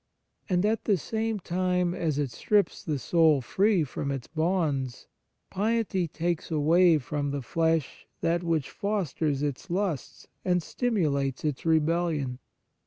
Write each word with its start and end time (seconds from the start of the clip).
And, 0.49 0.65
at 0.65 0.85
the 0.85 0.97
same 0.97 1.37
time 1.39 1.93
as 1.93 2.17
it 2.17 2.31
strips 2.31 2.83
the 2.83 2.97
soul 2.97 3.39
free 3.39 3.83
from 3.83 4.09
its 4.09 4.25
bonds, 4.25 5.05
piety 5.51 6.07
takes 6.07 6.49
away 6.49 6.97
from 6.97 7.29
the 7.29 7.43
flesh 7.43 8.07
that 8.21 8.41
which 8.41 8.71
fosters 8.71 9.43
its 9.43 9.69
lusts 9.69 10.25
and 10.43 10.63
stimulates 10.63 11.45
its 11.45 11.67
rebellion. 11.67 12.39